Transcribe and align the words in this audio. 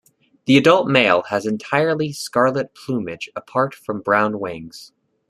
The 0.45 0.57
adult 0.57 0.87
male 0.87 1.21
has 1.29 1.45
entirely 1.45 2.11
scarlet 2.11 2.73
plumage 2.73 3.29
apart 3.35 3.75
from 3.75 4.01
brown 4.01 4.39
wings. 4.39 4.93